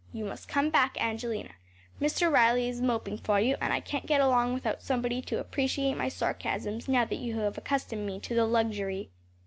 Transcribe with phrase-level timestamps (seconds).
[0.11, 1.51] You must come back, Angelina.
[2.01, 2.31] Mr.
[2.33, 6.09] Riley is moping for you, and I can’t get along without somebody to appreciate my
[6.09, 9.11] sarcasms, now that you have accustomed me to the luxury.